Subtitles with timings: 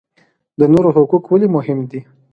[0.59, 1.99] د نورو حقوق ولې مهم دي؟